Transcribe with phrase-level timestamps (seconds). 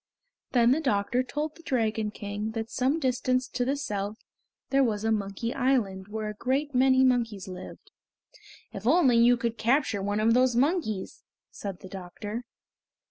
[0.53, 4.17] Then the doctor told the Dragon King that some distance to the south
[4.71, 7.91] there was a Monkey Island where a great many monkeys lived.
[8.73, 12.45] "If only you could capture one of those monkeys?" said the doctor.